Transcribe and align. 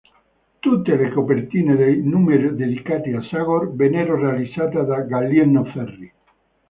Tutte 0.57 0.95
le 0.95 1.11
copertine 1.11 1.75
dei 1.75 2.01
numeri 2.01 2.55
dedicati 2.55 3.11
a 3.11 3.21
Zagor 3.21 3.75
vennero 3.75 4.15
realizzate 4.17 4.83
da 4.83 5.01
Gallieno 5.01 5.63
Ferri. 5.65 6.11